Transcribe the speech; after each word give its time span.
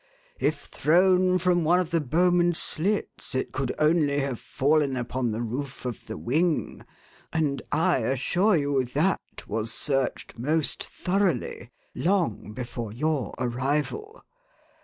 If 0.39 0.61
thrown 0.65 1.37
from 1.37 1.63
one 1.63 1.79
of 1.79 1.91
the 1.91 2.01
bowman's 2.01 2.57
slits, 2.57 3.35
it 3.35 3.51
could 3.51 3.75
only 3.77 4.17
have 4.17 4.39
fallen 4.39 4.97
upon 4.97 5.29
the 5.31 5.43
roof 5.43 5.85
of 5.85 6.07
the 6.07 6.17
wing, 6.17 6.83
and 7.31 7.61
I 7.71 7.97
assure 7.99 8.55
you 8.57 8.83
that 8.83 9.21
was 9.47 9.71
searched 9.71 10.39
most 10.39 10.83
thoroughly 10.87 11.69
long 11.93 12.51
before 12.53 12.91
your 12.91 13.35
arrival. 13.37 14.23